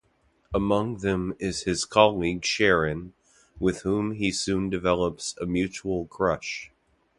Among 0.51 0.97
them 0.97 1.35
is 1.37 1.61
his 1.65 1.85
colleague 1.85 2.43
Sharon, 2.43 3.13
with 3.59 3.81
whom 3.83 4.13
he 4.13 4.31
soon 4.31 4.67
develops 4.67 5.37
a 5.39 5.45
mutual 5.45 6.07
crush. 6.07 6.71